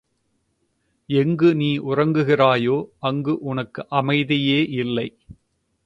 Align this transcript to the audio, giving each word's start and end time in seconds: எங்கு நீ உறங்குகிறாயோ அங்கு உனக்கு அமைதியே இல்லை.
எங்கு 1.09 1.49
நீ 1.55 1.69
உறங்குகிறாயோ 1.89 2.77
அங்கு 3.01 3.35
உனக்கு 3.43 3.87
அமைதியே 3.89 4.59
இல்லை. 4.79 5.07